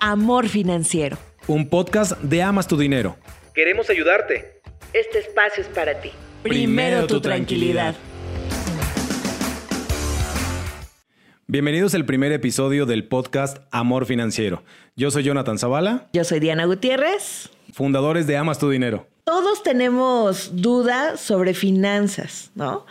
[0.00, 1.18] Amor Financiero.
[1.48, 3.16] Un podcast de Amas tu Dinero.
[3.52, 4.60] Queremos ayudarte.
[4.92, 6.12] Este espacio es para ti.
[6.44, 7.96] Primero tu tranquilidad.
[11.48, 14.62] Bienvenidos al primer episodio del podcast Amor Financiero.
[14.94, 16.08] Yo soy Jonathan Zavala.
[16.12, 17.50] Yo soy Diana Gutiérrez.
[17.72, 19.08] Fundadores de Amas tu Dinero.
[19.24, 22.86] Todos tenemos dudas sobre finanzas, ¿no?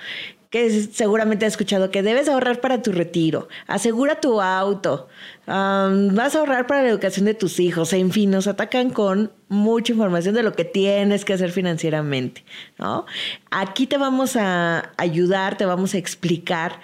[0.92, 5.08] Seguramente has escuchado que debes ahorrar para tu retiro, asegura tu auto,
[5.46, 9.94] vas a ahorrar para la educación de tus hijos, en fin, nos atacan con mucha
[9.94, 12.44] información de lo que tienes que hacer financieramente,
[12.78, 13.06] ¿no?
[13.52, 16.80] Aquí te vamos a ayudar, te vamos a explicar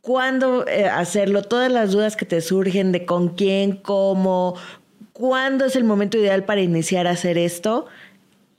[0.00, 4.56] cuándo eh, hacerlo, todas las dudas que te surgen de con quién, cómo,
[5.12, 7.86] cuándo es el momento ideal para iniciar a hacer esto,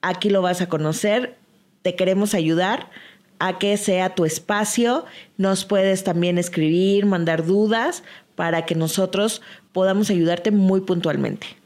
[0.01, 1.37] aquí lo vas a conocer,
[1.81, 2.89] te queremos ayudar
[3.39, 5.05] a que sea tu espacio.
[5.37, 8.03] Nos puedes también escribir, mandar dudas
[8.35, 11.58] para que nosotros podamos ayudarte muy puntualmente.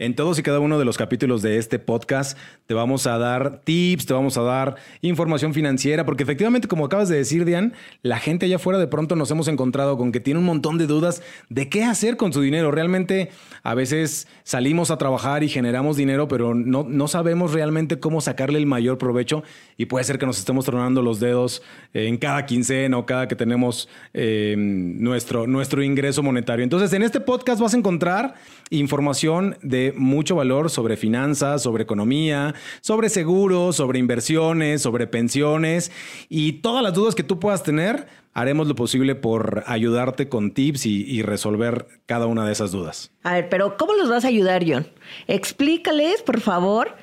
[0.00, 3.62] En todos y cada uno de los capítulos de este podcast te vamos a dar
[3.64, 8.20] tips, te vamos a dar información financiera, porque efectivamente, como acabas de decir, Diane, la
[8.20, 11.20] gente allá afuera de pronto nos hemos encontrado con que tiene un montón de dudas
[11.48, 12.70] de qué hacer con su dinero.
[12.70, 13.30] Realmente
[13.64, 18.60] a veces salimos a trabajar y generamos dinero, pero no, no sabemos realmente cómo sacarle
[18.60, 19.42] el mayor provecho
[19.76, 21.60] y puede ser que nos estemos tronando los dedos
[21.92, 26.62] en cada quincena o cada que tenemos eh, nuestro, nuestro ingreso monetario.
[26.62, 28.34] Entonces, en este podcast vas a encontrar
[28.70, 35.90] información de mucho valor sobre finanzas, sobre economía, sobre seguros, sobre inversiones, sobre pensiones
[36.28, 38.06] y todas las dudas que tú puedas tener.
[38.34, 43.10] Haremos lo posible por ayudarte con tips y, resolver cada una de esas dudas.
[43.24, 44.86] A ver, pero ¿cómo los vas a ayudar, John?
[45.26, 46.94] Explícales, por favor,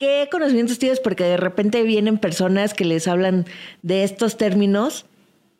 [0.00, 3.46] qué conocimientos tienes, porque de repente vienen personas que les hablan
[3.82, 5.06] de estos términos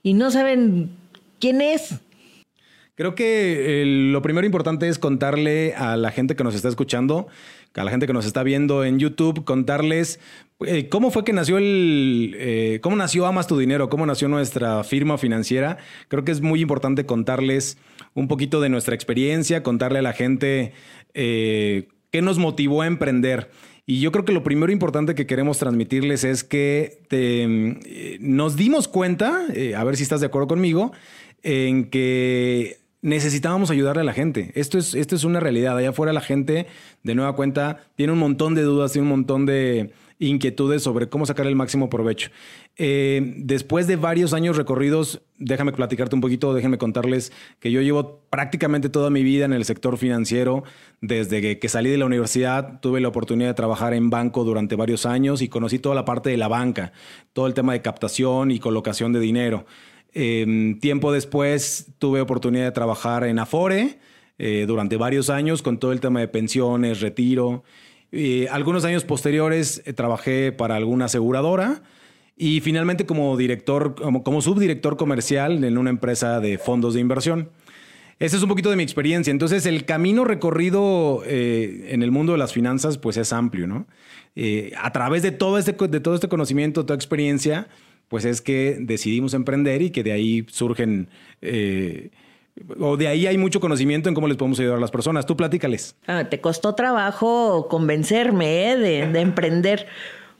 [0.03, 0.91] y no saben
[1.39, 2.00] quién es.
[2.94, 7.26] Creo que lo primero importante es contarle a la gente que nos está escuchando,
[7.74, 10.20] a la gente que nos está viendo en YouTube, contarles
[10.66, 14.84] eh, cómo fue que nació el, eh, cómo nació Amas tu Dinero, cómo nació nuestra
[14.84, 15.78] firma financiera.
[16.08, 17.78] Creo que es muy importante contarles
[18.12, 20.75] un poquito de nuestra experiencia, contarle a la gente
[21.14, 23.50] eh, qué nos motivó a emprender.
[23.86, 27.00] Y yo creo que lo primero importante que queremos transmitirles es que
[28.20, 30.92] nos dimos cuenta, a ver si estás de acuerdo conmigo,
[31.42, 34.52] en que necesitábamos ayudarle a la gente.
[34.54, 35.76] Esto es, esto es una realidad.
[35.76, 36.66] Allá afuera la gente,
[37.02, 41.26] de nueva cuenta, tiene un montón de dudas, tiene un montón de inquietudes sobre cómo
[41.26, 42.30] sacar el máximo provecho.
[42.76, 48.20] Eh, después de varios años recorridos, déjame platicarte un poquito, déjenme contarles que yo llevo
[48.30, 50.62] prácticamente toda mi vida en el sector financiero.
[51.00, 55.06] Desde que salí de la universidad tuve la oportunidad de trabajar en banco durante varios
[55.06, 56.92] años y conocí toda la parte de la banca,
[57.32, 59.66] todo el tema de captación y colocación de dinero.
[60.15, 63.99] Em, tiempo después tuve oportunidad de trabajar en Afore
[64.39, 67.65] eh, durante varios años con todo el tema de pensiones, retiro.
[68.50, 71.83] algunos años posteriores eh, trabajé para alguna aseguradora
[72.37, 77.50] y finalmente como director, como, subdirector comercial en una empresa de fondos de inversión.
[78.19, 79.31] Ese es un poquito de mi experiencia.
[79.31, 83.87] Entonces, el camino recorrido eh, en el mundo de las finanzas, pues es amplio, ¿no?
[84.79, 87.69] a través de todo, este, de todo este conocimiento, toda experiencia,
[88.12, 91.09] pues es que decidimos emprender y que de ahí surgen...
[91.41, 92.11] Eh,
[92.78, 95.25] o de ahí hay mucho conocimiento en cómo les podemos ayudar a las personas.
[95.25, 95.97] Tú platícales.
[96.06, 98.77] Ah, te costó trabajo convencerme ¿eh?
[98.77, 99.87] de, de, emprender,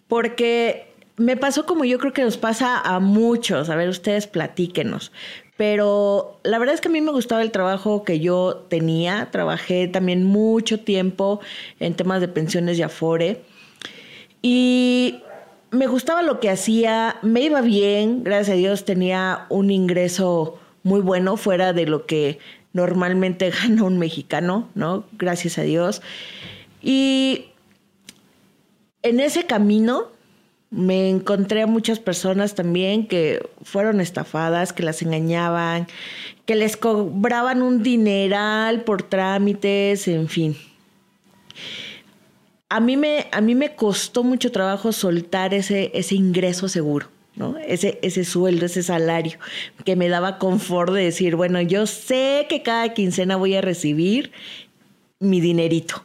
[0.07, 3.71] porque me pasó como yo creo que nos pasa a muchos.
[3.71, 5.11] A ver, ustedes platíquenos.
[5.57, 9.31] Pero la verdad es que a mí me gustaba el trabajo que yo tenía.
[9.31, 11.41] Trabajé también mucho tiempo
[11.81, 13.41] en temas de pensiones y afore.
[14.43, 15.23] Y
[15.73, 21.01] me gustaba lo que hacía, me iba bien, gracias a Dios tenía un ingreso muy
[21.01, 22.39] bueno fuera de lo que
[22.75, 25.05] normalmente gana un mexicano, ¿no?
[25.13, 26.03] Gracias a Dios.
[26.83, 27.47] Y
[29.03, 30.09] en ese camino
[30.71, 35.87] me encontré a muchas personas también que fueron estafadas, que las engañaban,
[36.45, 40.57] que les cobraban un dineral por trámites, en fin
[42.73, 47.09] a mí me, a mí me costó mucho trabajo soltar ese, ese ingreso seguro.
[47.37, 47.59] ¿no?
[47.59, 49.39] Ese, ese sueldo, ese salario
[49.85, 54.33] que me daba confort de decir, bueno, yo sé que cada quincena voy a recibir
[55.19, 56.03] mi dinerito.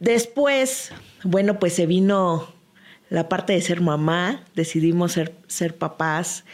[0.00, 0.90] Después,
[1.22, 2.52] bueno, pues se vino
[3.08, 6.44] la parte de ser mamá, decidimos ser, ser papás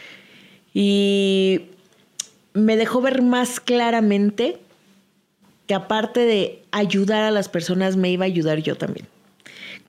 [0.71, 1.61] y
[2.53, 4.59] me dejó ver más claramente
[5.67, 9.05] que aparte de ayudar a las personas, me iba a ayudar yo también.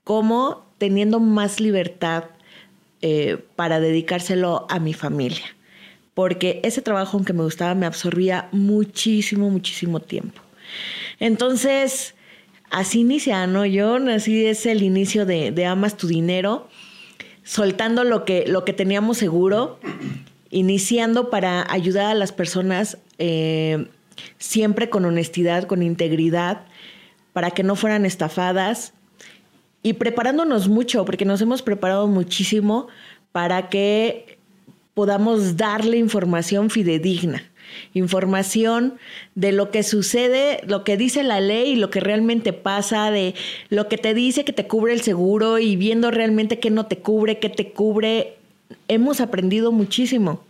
[0.03, 2.25] Como teniendo más libertad
[3.01, 5.45] eh, para dedicárselo a mi familia.
[6.13, 10.41] porque ese trabajo, aunque me gustaba, me absorbía muchísimo, muchísimo tiempo.
[11.17, 12.13] Entonces,
[12.69, 13.65] así inicia, ¿no?
[13.65, 16.67] Yo, así es el inicio de, de Amas tu Dinero,
[17.43, 19.79] soltando lo que, lo que teníamos seguro,
[20.49, 23.87] iniciando para ayudar a las personas eh,
[24.37, 26.65] siempre con honestidad, con integridad,
[27.33, 28.93] para que no fueran estafadas
[29.81, 32.87] y preparándonos mucho, porque nos hemos preparado muchísimo
[33.31, 34.37] para que
[34.93, 37.43] podamos darle información fidedigna,
[37.93, 38.95] información
[39.35, 43.35] de lo que sucede, lo que dice la ley lo que realmente pasa, de
[43.69, 46.97] lo que te dice que te cubre el seguro y viendo realmente qué no te
[46.97, 48.35] cubre, qué te cubre.
[48.87, 50.43] Hemos aprendido muchísimo,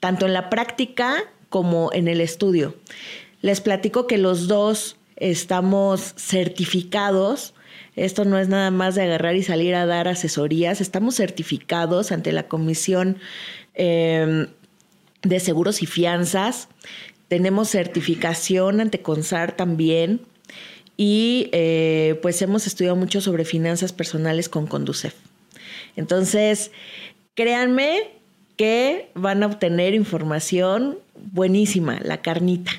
[0.00, 1.24] tanto en la práctica
[1.54, 2.74] como en el estudio.
[3.40, 7.54] Les platico que los dos estamos certificados
[7.94, 10.80] esto no es nada más de agarrar y salir a dar asesorías.
[10.80, 13.18] Estamos certificados ante la Comisión
[13.74, 14.48] em,
[15.22, 16.66] de Seguros y Fianzas.
[17.28, 20.22] Tenemos certificación ante CONSAR también.
[20.96, 25.14] Y eh, pues hemos estudiado mucho sobre finanzas personales con Conducef.
[25.94, 26.72] Entonces,
[27.36, 28.10] créanme
[28.56, 30.98] que van a obtener información
[31.32, 32.72] buenísima, la carnita,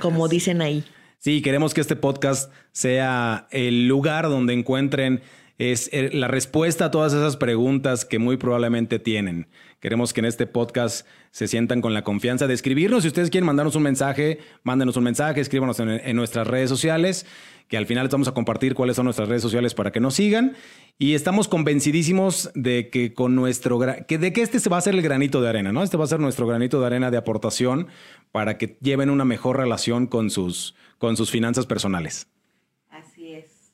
[0.00, 0.84] como dicen ahí.
[1.18, 5.22] Sí, queremos que este podcast sea el lugar donde encuentren
[5.58, 9.46] es eh, la respuesta a todas esas preguntas que muy probablemente tienen.
[9.80, 13.02] Queremos que en este podcast se sientan con la confianza de escribirnos.
[13.02, 17.26] Si ustedes quieren mandarnos un mensaje, mándenos un mensaje, escríbanos en, nuestras redes sociales,
[17.68, 20.14] que al final les vamos a compartir cuáles son nuestras redes sociales para que nos
[20.14, 20.54] sigan.
[20.98, 24.94] Y estamos convencidísimos de que con nuestro que de que este se va a ser
[24.94, 25.82] el granito de arena, ¿no?
[25.82, 27.88] Este va a ser nuestro granito de arena de aportación
[28.32, 32.28] para que lleven una mejor relación con sus con sus finanzas personales.
[32.90, 33.72] Así es.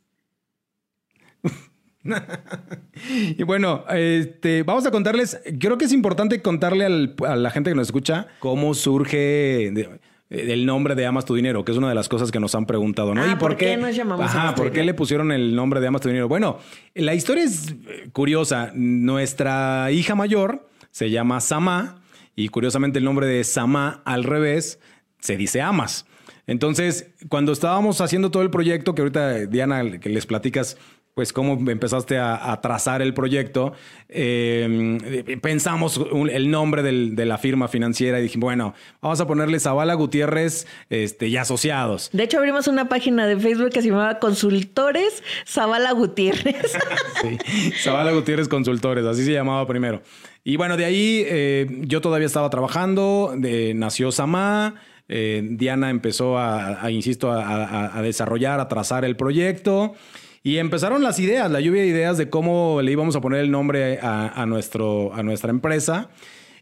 [3.36, 7.76] y bueno, este, vamos a contarles, creo que es importante contarle a la gente que
[7.76, 9.70] nos escucha cómo surge
[10.30, 12.64] el nombre de Amas tu Dinero, que es una de las cosas que nos han
[12.64, 13.22] preguntado, ¿no?
[13.22, 16.00] Ah, ¿Y por, qué, nos llamamos Ajá, ¿por qué le pusieron el nombre de Amas
[16.00, 16.28] tu Dinero?
[16.28, 16.58] Bueno,
[16.94, 17.74] la historia es
[18.12, 18.70] curiosa.
[18.74, 22.02] Nuestra hija mayor se llama Sama
[22.36, 24.78] y curiosamente el nombre de Sama al revés
[25.18, 26.06] se dice Amas.
[26.46, 30.78] Entonces, cuando estábamos haciendo todo el proyecto, que ahorita Diana, que les platicas,
[31.20, 33.74] pues cómo empezaste a, trazar el proyecto,
[34.08, 34.96] em,
[35.42, 36.00] pensamos
[36.32, 41.28] el nombre de la firma financiera y dijimos, bueno, vamos a ponerle Zavala Gutiérrez este,
[41.28, 42.08] y asociados.
[42.14, 46.78] De hecho, abrimos una página de Facebook que se llamaba Consultores Zavala Gutiérrez.
[47.20, 47.38] sí,
[47.82, 50.00] Zavala Gutiérrez Consultores, así se llamaba primero.
[50.42, 54.76] Y bueno, de ahí eh, yo todavía estaba trabajando, de, nació Samá.
[55.12, 59.96] Eh, Diana empezó a, insisto, a, desarrollar, a trazar el proyecto.
[60.42, 63.50] Y empezaron las ideas, la lluvia de ideas de cómo le íbamos a poner el
[63.50, 66.08] nombre a, nuestro, a nuestra empresa.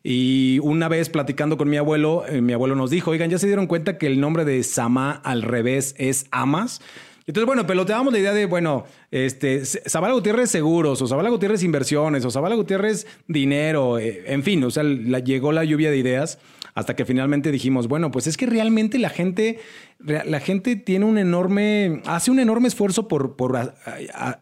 [0.02, 3.46] Y una vez platicando con mi abuelo, eh, mi abuelo nos dijo, oigan, ¿ya se
[3.46, 6.80] dieron cuenta que el nombre de Sama al revés es Amas?
[7.28, 12.24] Entonces, bueno, peloteábamos la idea de, bueno, este, Zabala Gutiérrez Seguros, o Zabala Gutiérrez Inversiones,
[12.24, 16.38] o Zabala Gutiérrez Dinero, eh, en fin, o sea, llegó la lluvia de ideas
[16.74, 19.58] hasta que finalmente dijimos, bueno, pues es que realmente la gente,
[19.98, 23.74] la gente tiene un enorme, hace un enorme esfuerzo por, por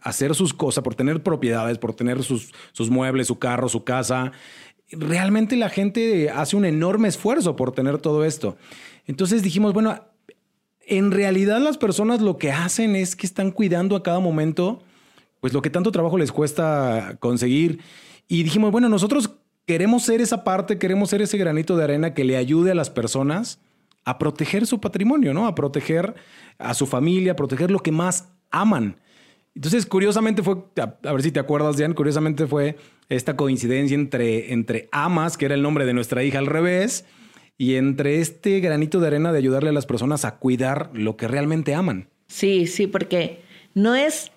[0.02, 4.30] hacer sus cosas, por tener propiedades, por tener sus, sus muebles, su carro, su casa.
[4.92, 8.56] Realmente la gente hace un enorme esfuerzo por tener todo esto.
[9.06, 9.98] Entonces dijimos, bueno,
[10.86, 14.82] en realidad las personas lo que hacen es que están cuidando a cada momento,
[15.40, 17.80] pues lo que tanto trabajo les cuesta conseguir.
[18.28, 19.30] Y dijimos, bueno, nosotros
[19.66, 22.90] queremos ser esa parte, queremos ser ese granito de arena que le ayude a las
[22.90, 23.58] personas
[24.04, 25.48] a proteger su patrimonio, ¿no?
[25.48, 26.14] A proteger
[26.58, 28.96] a su familia, a proteger lo que más aman.
[29.56, 32.76] Entonces, curiosamente fue, a, ver si te acuerdas, Jan, curiosamente fue
[33.08, 37.04] esta coincidencia entre, entre Amas, que era el nombre de nuestra hija al revés,
[37.58, 41.28] y entre este granito de arena de ayudarle a las personas a cuidar lo que
[41.28, 42.08] realmente aman.
[42.28, 43.42] Sí, sí, porque
[43.74, 44.30] no es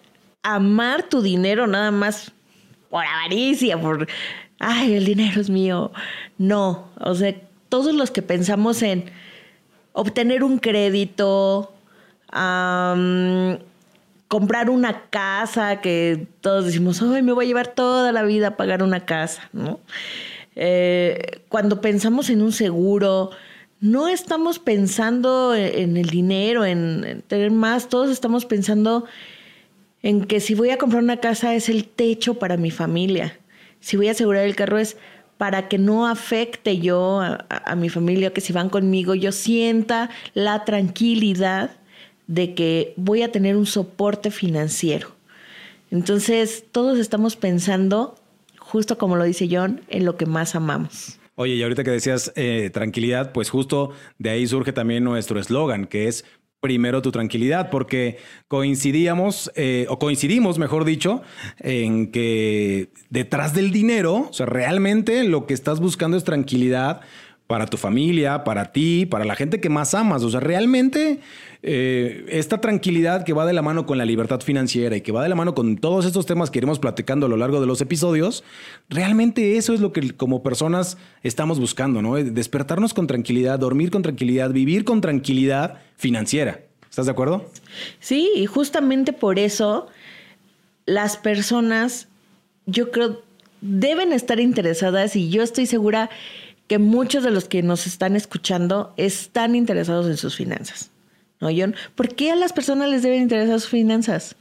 [0.43, 2.31] amar tu dinero nada más
[2.89, 4.07] por avaricia, por,
[4.59, 5.91] ay, el dinero es mío.
[6.37, 7.35] No, o sea,
[7.67, 9.05] todos los que pensamos en
[9.91, 11.73] obtener un crédito,
[14.27, 18.57] comprar una casa, que todos decimos, ay, me voy a llevar toda la vida a
[18.57, 19.79] pagar una casa, ¿no?
[20.61, 23.31] Eh, cuando pensamos en un seguro,
[23.79, 29.05] no estamos pensando en el dinero, en, tener más, todos estamos pensando
[30.03, 33.39] en que si voy a comprar una casa es el techo para mi familia,
[33.79, 34.97] si voy a asegurar el carro es
[35.37, 40.65] para que no afecte yo a, mi familia, que si van conmigo yo sienta la
[40.65, 41.71] tranquilidad
[42.27, 45.15] de que voy a tener un soporte financiero.
[45.89, 48.18] Entonces, todos estamos pensando
[48.69, 51.19] justo como lo dice John, en lo que más amamos.
[51.35, 55.85] Oye, y ahorita que decías eh, tranquilidad, pues justo de ahí surge también nuestro eslogan,
[55.85, 56.25] que es
[56.59, 61.21] primero tu tranquilidad, porque coincidíamos, eh, o coincidimos, mejor dicho,
[61.59, 67.01] en que detrás del dinero, o sea, realmente lo que estás buscando es tranquilidad
[67.49, 70.21] para tu familia, para ti, para la gente que más amas.
[70.21, 71.19] O sea, realmente
[71.63, 75.23] eh, esta tranquilidad que va de la mano con la libertad financiera y que va
[75.23, 77.81] de la mano con todos estos temas que iremos platicando a lo largo de los
[77.81, 78.43] episodios,
[78.87, 82.17] realmente eso es lo que como personas estamos buscando, ¿no?
[82.17, 86.59] Despertarnos con tranquilidad, dormir con tranquilidad, vivir con tranquilidad financiera.
[86.87, 87.49] ¿Estás de acuerdo?
[87.99, 89.87] Sí, y justamente por eso
[90.85, 92.09] las personas,
[92.67, 93.23] yo creo,
[93.61, 96.11] deben estar interesadas y yo estoy segura
[96.69, 100.91] que muchos de los que nos están escuchando están interesados en sus finanzas.
[101.41, 101.75] ¿No, John?
[101.95, 104.35] ¿Por qué a las personas les deben interesar sus finanzas?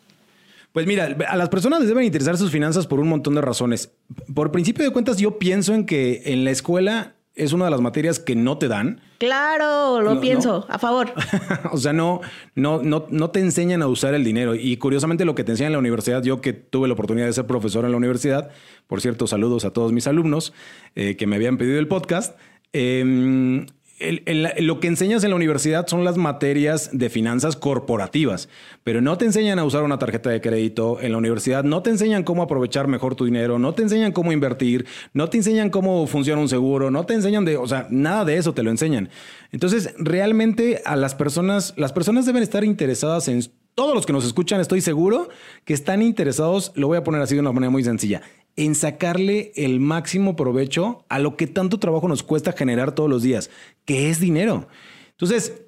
[0.73, 3.93] Pues mira, a las personas les deben interesar sus finanzas por un montón de razones.
[4.35, 7.81] Por principio de cuentas, yo pienso en que en la escuela es una de las
[7.81, 9.01] materias que no te dan.
[9.19, 11.13] Claro, lo pienso, a favor.
[11.73, 12.21] o sea, no,
[12.55, 14.55] no, no, no te enseñan a usar el dinero.
[14.55, 17.33] Y curiosamente lo que te enseñan en la universidad, yo que tuve la oportunidad de
[17.33, 18.51] ser profesor en la universidad,
[18.87, 20.53] por cierto, saludos a todos mis alumnos
[20.95, 22.39] eh, que me habían pedido el podcast.
[22.73, 23.65] Eh,
[24.01, 28.49] lo que enseñas en la universidad son las materias de finanzas corporativas,
[28.85, 31.91] pero no te enseñan a usar una tarjeta de crédito en la universidad, no te
[31.91, 36.07] enseñan cómo aprovechar mejor tu dinero, no te enseñan cómo invertir, no te enseñan cómo
[36.07, 39.09] funciona un seguro, no te enseñan de, o sea, nada de eso te lo enseñan.
[39.51, 43.43] Entonces, realmente a las personas, las personas deben estar interesadas en
[43.79, 45.29] todos los que nos escuchan, estoy seguro
[45.65, 48.23] que están interesados, lo voy a poner así de una manera muy sencilla,
[48.59, 53.23] en sacarle el máximo provecho a lo que tanto trabajo nos cuesta generar todos los
[53.23, 53.51] días,
[53.85, 54.67] que es dinero.
[55.13, 55.63] Entonces,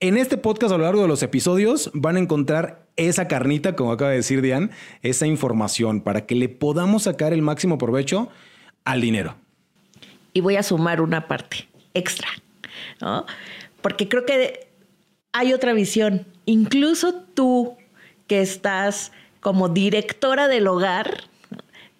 [0.00, 3.92] en este podcast a lo largo de los episodios van a encontrar esa carnita, como
[3.92, 4.70] acaba de decir Diane,
[5.02, 8.30] esa información para que le podamos sacar el máximo provecho
[8.84, 9.36] al dinero.
[10.32, 12.28] Y voy a sumar una parte extra.
[13.82, 14.68] Porque creo que
[15.32, 16.26] hay otra visión.
[16.46, 17.76] Incluso tú
[18.26, 21.24] que estás como directora del hogar,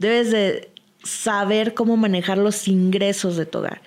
[0.00, 0.71] debes de
[1.04, 3.83] saber cómo manejar los ingresos de tu hogar.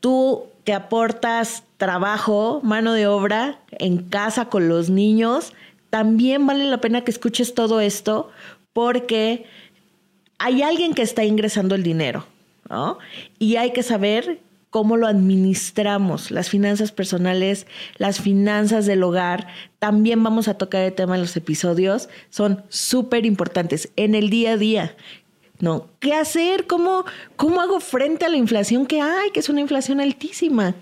[0.00, 5.52] Tú que aportas trabajo, mano de obra en casa con los niños,
[5.90, 8.30] también vale la pena que escuches todo esto
[8.72, 9.46] porque
[10.38, 12.26] hay alguien que está ingresando el dinero,
[12.68, 12.98] ¿no?
[13.38, 19.48] Y hay que saber cómo lo administramos, las finanzas personales, las finanzas del hogar.
[19.78, 22.08] También vamos a tocar el tema en los episodios.
[22.30, 24.96] Son súper importantes en el día a día.
[25.60, 25.88] ¿No?
[25.98, 26.68] ¿Qué hacer?
[26.68, 29.32] ¿Cómo, ¿Cómo hago frente a la inflación que hay?
[29.32, 30.76] Que es una inflación altísima.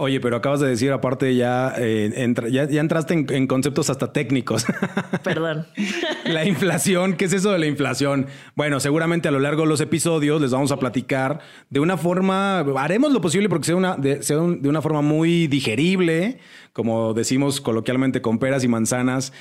[0.00, 4.64] Oye, pero acabas de decir, aparte, ya, eh, ya, entraste en, conceptos hasta técnicos.
[5.24, 5.66] Perdón.
[6.24, 8.28] la inflación, ¿qué es eso de la inflación?
[8.54, 12.60] Bueno, seguramente a lo largo de los episodios les vamos a platicar de una forma,
[12.60, 16.38] haremos lo posible porque sea, una, de, sea de una forma muy digerible,
[16.72, 19.32] como decimos coloquialmente con peras y manzanas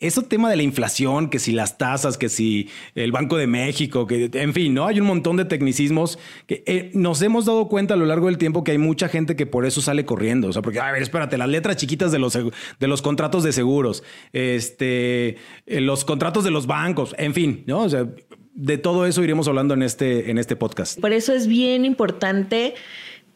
[0.00, 4.06] eso tema de la inflación, que si las tasas, que si el Banco de México,
[4.06, 4.86] que en fin, ¿no?
[4.86, 8.36] Hay un montón de tecnicismos que eh, nos hemos dado cuenta a lo largo del
[8.36, 10.48] tiempo que hay mucha gente que por eso sale corriendo.
[10.48, 13.52] O sea, porque, a ver, espérate, las letras chiquitas de los, de los contratos de
[13.52, 15.36] seguros, este,
[15.66, 17.80] eh, los contratos de los bancos, en fin, ¿no?
[17.80, 18.06] O sea,
[18.54, 21.00] de todo eso iremos hablando en este, en este podcast.
[21.00, 22.74] Por eso es bien importante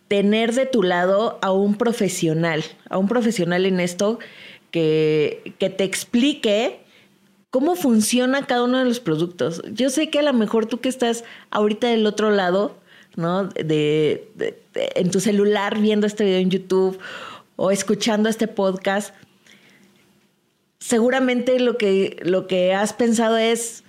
[0.08, 4.18] tener de tu lado a un profesional, a un profesional en esto
[4.70, 6.80] que, te explique
[7.50, 9.62] cómo funciona cada uno de los productos.
[9.72, 12.76] Yo sé que a lo mejor tú que estás ahorita del otro lado,
[13.16, 13.44] ¿no?
[13.44, 14.30] De,
[14.74, 16.98] en tu celular viendo este video en YouTube
[17.56, 19.14] o escuchando este podcast,
[20.78, 23.82] seguramente lo que, lo que has pensado es,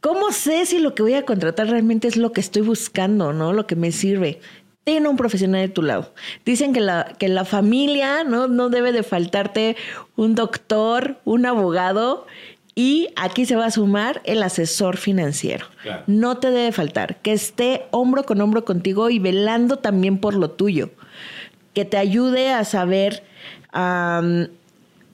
[0.00, 3.52] ¿cómo sé si lo que voy a contratar realmente es lo que estoy buscando, ¿no?
[3.52, 4.40] Lo que me sirve
[4.84, 6.12] ten un profesional de tu lado.
[6.44, 8.46] Dicen que la, que la familia ¿no?
[8.48, 9.76] no debe de faltarte
[10.16, 12.26] un doctor, un abogado
[12.74, 15.66] y aquí se va a sumar el asesor financiero.
[16.06, 20.50] No te debe faltar, que esté hombro con hombro contigo y velando también por lo
[20.50, 20.90] tuyo,
[21.72, 23.22] que te ayude a saber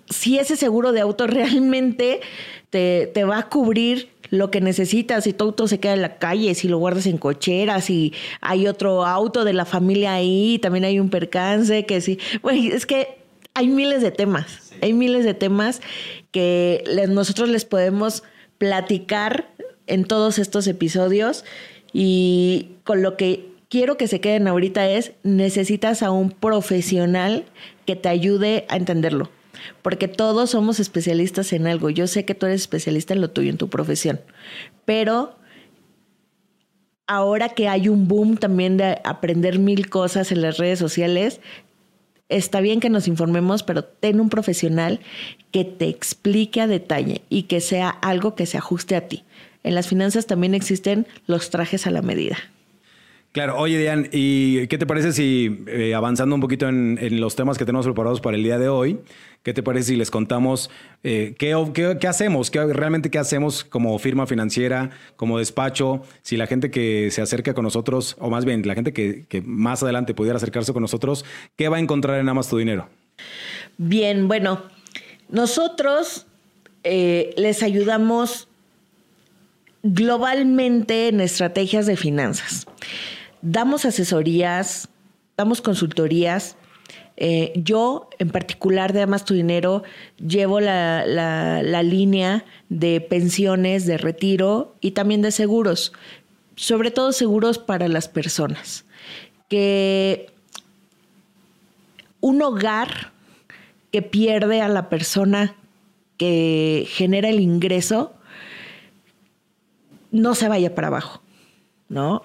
[0.09, 2.21] si ese seguro de auto realmente
[2.71, 6.19] te, te va a cubrir lo que necesitas, si tu auto se queda en la
[6.19, 10.85] calle, si lo guardas en cochera, si hay otro auto de la familia ahí, también
[10.85, 12.19] hay un percance, que sí.
[12.43, 13.19] Bueno, es que
[13.55, 15.81] hay miles de temas, hay miles de temas
[16.31, 18.23] que nosotros les podemos
[18.59, 19.51] platicar
[19.87, 21.45] en todos estos episodios
[21.93, 27.45] y con lo que quiero que se queden ahorita es, necesitas a un profesional
[27.87, 29.31] que te ayude a entenderlo
[29.83, 31.91] porque todos somos especialistas en algo.
[31.91, 34.21] Yo sé que tú eres especialista en lo tuyo, en tu profesión,
[34.85, 35.37] pero
[37.07, 41.41] ahora que hay un boom también de aprender mil cosas en las redes sociales,
[42.29, 45.01] está bien que nos informemos, pero ten un profesional
[45.51, 49.25] que te explique a detalle y que sea algo que se ajuste a ti.
[49.65, 52.37] En las finanzas también existen los trajes a la medida.
[53.33, 57.59] Claro, oye Diane, ¿y qué te parece si eh, avanzando un poquito en, los temas
[57.59, 58.99] que tenemos preparados para el día de hoy,
[59.45, 60.69] qué te parece si les contamos
[61.05, 61.55] eh, qué,
[62.01, 67.13] qué, hacemos, qué, realmente qué hacemos como firma financiera, como despacho, si la gente que
[67.13, 70.83] se acerca con nosotros, o más bien la gente que, más adelante pudiera acercarse con
[70.83, 72.89] nosotros, qué va a encontrar en Amas Tu Dinero?
[73.79, 74.61] Bien, bueno,
[75.29, 76.27] nosotros
[76.83, 78.49] eh, les ayudamos
[79.85, 82.67] globalmente en estrategias de finanzas
[83.43, 84.89] damos asesorías,
[85.37, 86.57] damos consultorías.
[87.17, 89.83] Eh, yo, en particular de Amas Tu Dinero,
[90.17, 95.93] llevo la, la, línea de pensiones, de retiro y también de seguros,
[96.57, 98.87] sobre todo seguros para las personas.
[99.49, 100.33] Que
[102.21, 103.13] un hogar
[103.93, 105.57] que pierde a la persona
[106.17, 108.15] que genera el ingreso
[110.11, 111.23] no se vaya para abajo,
[111.89, 112.23] ¿no?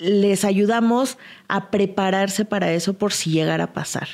[0.00, 4.08] Les ayudamos a prepararse para eso por si llegara a pasar.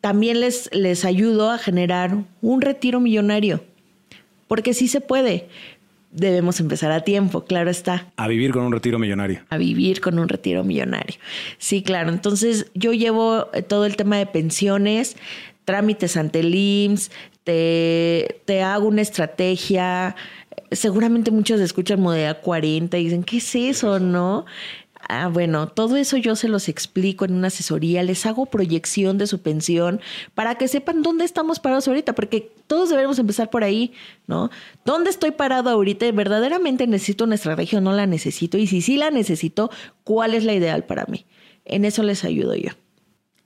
[0.00, 3.64] También les, les ayudo a generar un retiro millonario,
[4.46, 5.48] porque sí se puede.
[6.12, 8.06] Debemos empezar a tiempo, claro está.
[8.16, 9.40] A vivir con un retiro millonario.
[9.48, 11.16] A vivir con un retiro millonario.
[11.58, 12.10] Sí, claro.
[12.10, 15.16] Entonces yo llevo eh, todo el tema de pensiones,
[15.64, 17.10] trámites ante el IMSS,
[17.42, 20.16] te, te hago una estrategia,
[20.74, 24.44] seguramente muchos escuchan Modea 40 y dicen, ¿qué es eso, no?
[25.08, 29.26] Ah, bueno, todo eso yo se los explico en una asesoría, les hago proyección de
[29.26, 30.00] su pensión
[30.34, 33.92] para que sepan dónde estamos parados ahorita, porque todos debemos empezar por ahí,
[34.26, 34.50] ¿no?
[34.84, 36.10] ¿Dónde estoy parado ahorita?
[36.12, 38.56] ¿Verdaderamente necesito una estrategia o no la necesito?
[38.56, 39.70] Y si sí la necesito,
[40.04, 41.26] ¿cuál es la ideal para mí?
[41.66, 42.70] En eso les ayudo yo.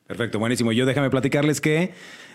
[0.06, 0.70] Perfecto, buenísimo.
[0.72, 1.92] Yo déjame platicarles que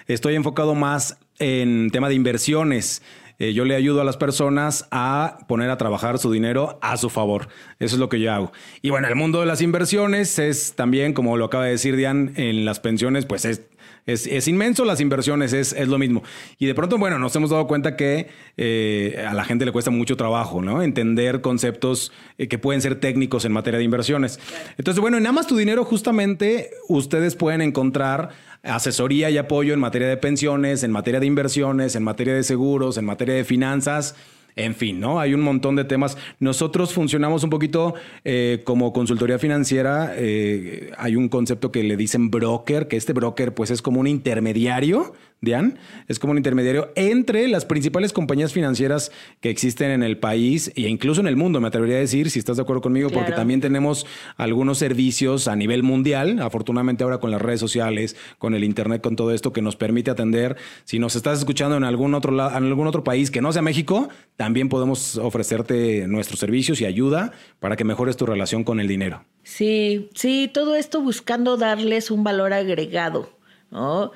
[0.07, 3.01] estoy enfocado más en tema de inversiones.
[3.39, 7.09] Eh, yo le ayudo a las personas a poner a trabajar su dinero a su
[7.09, 7.47] favor.
[7.79, 8.51] Eso es lo que yo hago.
[8.81, 12.31] Y bueno, el mundo de las inversiones es también, como lo acaba de decir Diane,
[12.35, 13.61] en las pensiones, pues es
[14.05, 16.23] es, inmenso, las inversiones es, es, lo mismo.
[16.59, 19.91] Y de pronto, bueno, nos hemos dado cuenta que eh, a la gente le cuesta
[19.91, 20.81] mucho trabajo, ¿no?
[20.81, 24.39] Entender conceptos eh, que pueden ser técnicos en materia de inversiones.
[24.77, 28.29] Entonces, bueno, en Amas Tu Dinero justamente ustedes pueden encontrar
[28.63, 32.97] asesoría y apoyo en materia de pensiones, en materia de inversiones, en materia de seguros,
[32.97, 34.15] en materia de finanzas.
[34.55, 35.19] En fin, ¿no?
[35.19, 36.17] Hay un montón de temas.
[36.39, 40.13] Nosotros funcionamos un poquito eh, como consultoría financiera.
[40.15, 44.07] Eh, hay un concepto que le dicen broker, que este broker pues es como un
[44.07, 45.13] intermediario
[45.43, 45.77] Dian,
[46.07, 50.87] es como un intermediario entre las principales compañías financieras que existen en el país e
[50.87, 53.59] incluso en el mundo, me atrevería a decir, si estás de acuerdo conmigo, porque también
[53.59, 54.05] tenemos
[54.37, 59.17] algunos servicios a nivel mundial, afortunadamente ahora con las redes sociales, con el internet, con
[59.17, 60.55] todo esto que nos permite atender.
[60.85, 64.07] Si nos estás escuchando en algún otro en algún otro país que no sea México,
[64.37, 69.25] también podemos ofrecerte nuestros servicios y ayuda para que mejores tu relación con el dinero.
[69.43, 73.29] Sí, sí, todo esto buscando darles un valor agregado,
[73.71, 74.11] ¿no?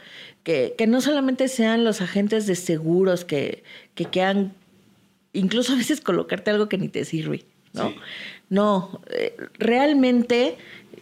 [0.48, 3.64] Que, no solamente sean los agentes de seguros que,
[3.96, 4.54] que quedan,
[5.34, 7.94] incluso a veces colocarte algo que ni te sirve, ¿no?
[8.50, 10.56] No, eh, realmente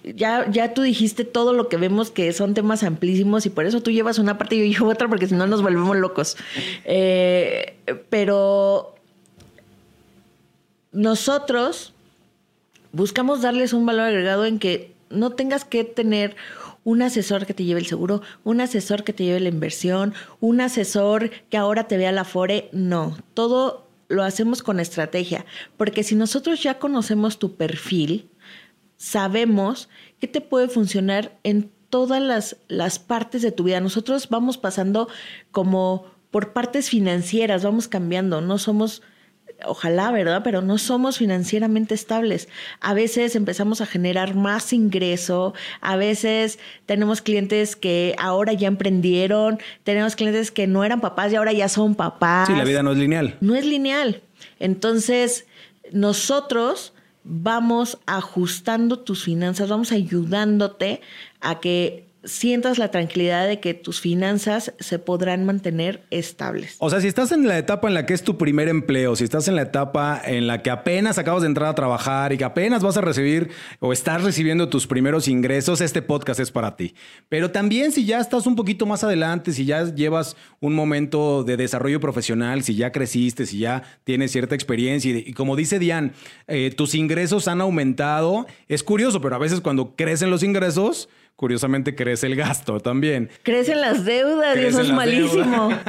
[0.03, 3.83] ya, ya tú dijiste todo lo que vemos que son temas amplísimos y por eso
[3.83, 6.37] tú llevas una parte y yo llevo otra porque si no nos volvemos locos.
[6.83, 7.75] Eh,
[8.09, 8.95] pero
[10.91, 11.93] nosotros
[12.93, 16.35] buscamos darles un valor agregado en que no tengas que tener
[16.85, 20.61] un asesor que te lleve el seguro, un asesor que te lleve la inversión, un
[20.61, 22.69] asesor que ahora te vea la FORE.
[22.71, 25.45] No, todo lo hacemos con estrategia,
[25.75, 28.29] porque si nosotros ya conocemos tu perfil,
[28.97, 33.81] sabemos qué te puede funcionar en todas las, las partes de tu vida.
[33.81, 35.09] Nosotros vamos pasando
[35.51, 39.01] como por partes financieras, vamos cambiando, no somos
[39.63, 40.41] ojalá, ¿verdad?
[40.43, 42.47] Pero no somos financieramente estables.
[42.79, 49.59] A veces empezamos a generar más ingreso, a veces tenemos clientes que ahora ya emprendieron,
[49.83, 52.47] tenemos clientes que no eran papás y ahora ya son papás.
[52.47, 53.37] Sí, la vida no es lineal.
[53.41, 54.21] No es lineal.
[54.59, 55.45] Entonces,
[55.91, 61.01] nosotros vamos ajustando tus finanzas, vamos ayudándote
[61.41, 66.75] a que sientas la tranquilidad de que tus finanzas se podrán mantener estables.
[66.79, 69.23] O sea, si estás en la etapa en la que es tu primer empleo, si
[69.23, 72.43] estás en la etapa en la que apenas acabas de entrar a trabajar y que
[72.43, 76.95] apenas vas a recibir o estás recibiendo tus primeros ingresos, este podcast es para ti.
[77.29, 81.57] Pero también si ya estás un poquito más adelante, si ya llevas un momento de
[81.57, 86.11] desarrollo profesional, si ya creciste, si ya tienes cierta experiencia y, como dice Diane,
[86.47, 91.95] eh, tus ingresos han aumentado, es curioso, pero a veces cuando crecen los ingresos, curiosamente
[91.95, 93.29] crece el gasto también.
[93.43, 95.69] Crecen las deudas y eso es malísimo.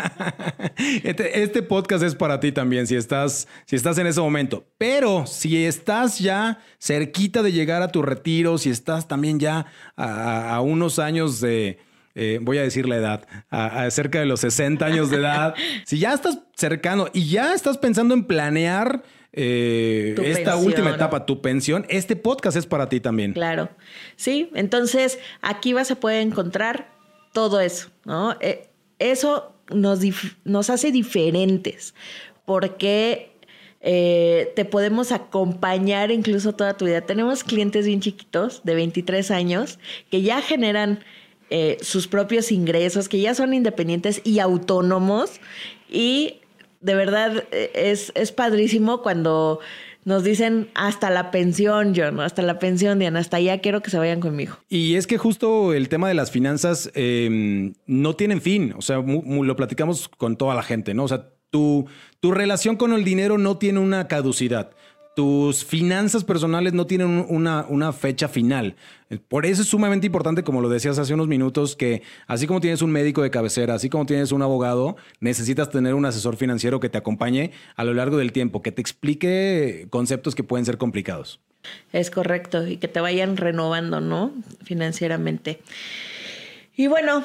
[1.02, 4.66] Este, este, podcast es para ti también, si estás, si estás en ese momento.
[4.76, 10.60] Pero si estás ya cerquita de llegar a tu retiro, si estás también ya a,
[10.60, 11.78] unos años de...
[12.14, 15.54] Eh, voy a decir la edad, a, cerca de los 60 años de edad,
[15.84, 19.02] si ya estás cercano y ya estás pensando en planear
[19.38, 23.34] eh, esta última etapa, tu pensión, este podcast es para ti también.
[23.34, 23.68] Claro.
[24.16, 26.90] Sí, entonces aquí vas a poder encontrar
[27.34, 28.34] todo eso, ¿no?
[28.40, 30.00] Eh, eso nos,
[30.44, 31.94] nos hace diferentes
[32.46, 33.32] porque
[33.82, 37.02] eh, te podemos acompañar incluso toda tu vida.
[37.02, 39.78] Tenemos clientes bien chiquitos de 23 años
[40.10, 41.04] que ya generan
[41.80, 45.40] sus propios ingresos, que ya son independientes y autónomos
[45.88, 46.40] y
[46.86, 49.58] de verdad e, es, es padrísimo cuando
[50.04, 53.98] nos dicen hasta la pensión, John, hasta la pensión, Diana, hasta allá quiero que se
[53.98, 54.56] vayan conmigo.
[54.68, 58.98] Y es que justo el tema de las finanzas em, no tienen fin, o sea,
[58.98, 61.04] lo platicamos con toda la gente, ¿no?
[61.04, 61.86] O sea, tu,
[62.20, 64.70] tu relación con el dinero no tiene una caducidad
[65.16, 68.76] tus finanzas personales no tienen una, una, fecha final.
[69.28, 72.82] Por eso es sumamente importante, como lo decías hace unos minutos, que así como tienes
[72.82, 76.90] un médico de cabecera, así como tienes un abogado, necesitas tener un asesor financiero que
[76.90, 81.40] te acompañe a lo largo del tiempo, que te explique conceptos que pueden ser complicados.
[81.94, 84.32] Es correcto, y que te vayan renovando, ¿no?
[84.64, 85.62] Financieramente.
[86.76, 87.24] Y bueno,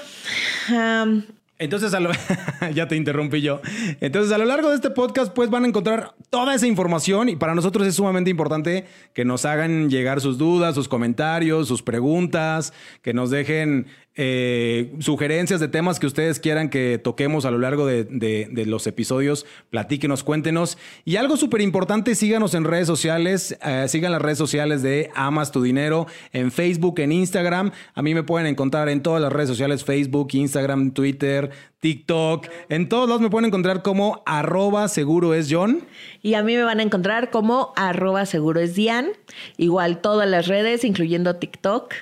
[1.62, 1.94] entonces,
[2.74, 3.62] ya te interrumpí yo.
[4.02, 7.36] Entonces, a lo largo de este podcast, pues van a encontrar toda esa información y
[7.36, 12.74] para nosotros es sumamente importante que nos hagan llegar sus dudas, sus comentarios, sus preguntas,
[13.04, 17.86] que nos dejen eh, sugerencias de temas que ustedes quieran que toquemos a lo largo
[17.86, 20.78] de, los episodios, platíquenos, cuéntenos.
[21.06, 25.52] Y algo súper importante, síganos en redes sociales, eh, sigan las redes sociales de Amas
[25.52, 27.72] tu Dinero, en Facebook, en Instagram.
[27.94, 32.48] A mí me pueden encontrar en todas las redes sociales, Facebook, Instagram, Twitter, TikTok.
[32.70, 35.86] En todos lados me pueden encontrar como arroba seguro es John.
[36.22, 39.08] Y a mí me van a encontrar como arroba seguro es Dian.
[39.58, 41.94] Igual todas las redes, incluyendo TikTok.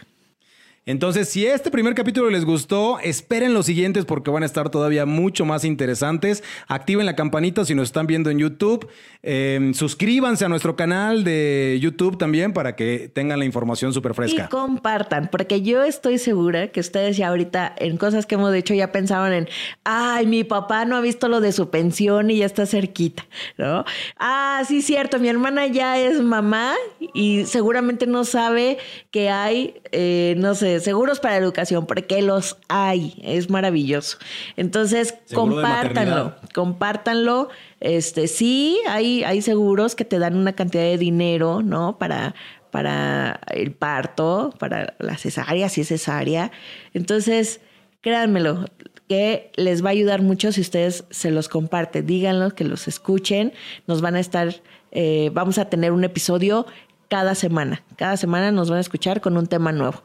[0.89, 5.06] Entonces, si este primer capítulo les gustó, esperen los siguientes porque van a estar todavía
[5.06, 6.43] mucho más interesantes.
[6.67, 8.89] Activen la campanita si nos están viendo en YouTube.
[9.21, 14.45] Em, suscríbanse a nuestro canal de YouTube también para que tengan la información súper fresca.
[14.45, 18.73] Y compartan, porque yo estoy segura que ustedes ya ahorita en cosas que hemos dicho
[18.73, 19.47] ya pensaban en,
[19.84, 23.28] ay, mi papá no ha visto lo de su pensión y ya está cerquita,
[23.60, 23.86] ¿no?
[24.17, 26.73] Ah, sí, cierto, mi hermana ya es mamá
[27.13, 28.80] y seguramente no sabe
[29.12, 34.18] que hay, eh, no sé, seguros para educación, porque los hay, es maravilloso.
[34.58, 37.50] Entonces, compártanlo, compártanlo.
[37.80, 41.98] Este, sí, hay, hay seguros que te dan una cantidad de dinero, ¿no?
[41.98, 42.36] Para,
[42.72, 46.52] para el parto, para la cesárea, si es cesárea.
[46.94, 47.62] Entonces,
[48.02, 48.65] créanmelo,
[49.08, 52.06] que les va a ayudar mucho si ustedes se los comparten.
[52.06, 53.54] Díganlo, que los escuchen.
[53.88, 54.62] Nos van a estar,
[54.92, 56.68] eh, vamos a tener un episodio
[57.10, 57.84] cada semana.
[57.96, 60.04] Cada semana nos van a escuchar con un tema nuevo.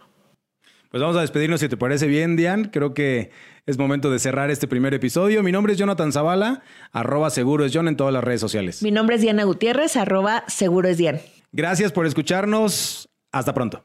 [0.94, 2.66] Pues vamos a despedirnos si te parece bien, Dian.
[2.66, 3.33] Creo que
[3.66, 5.42] es momento de cerrar este primer episodio.
[5.42, 8.80] Mi nombre es Jonathan Zavala, arroba seguro es John en todas las redes sociales.
[8.80, 11.20] Mi nombre es Diana Gutiérrez, arroba seguro es Dian.
[11.50, 13.09] Gracias por escucharnos.
[13.33, 13.83] Hasta pronto.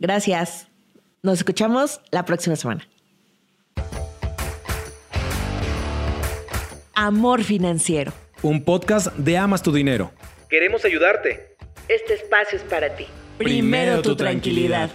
[0.00, 0.68] Gracias.
[1.22, 2.86] Nos escuchamos la próxima semana.
[6.92, 8.12] Amor Financiero.
[8.42, 10.12] Un podcast de Amas tu Dinero.
[10.50, 11.56] Queremos ayudarte.
[11.88, 13.06] Este espacio es para ti.
[13.38, 14.90] Primero, tu, tranquilidad.